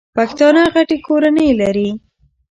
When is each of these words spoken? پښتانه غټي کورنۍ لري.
پښتانه 0.17 0.61
غټي 0.73 0.97
کورنۍ 1.07 1.49
لري. 1.61 1.89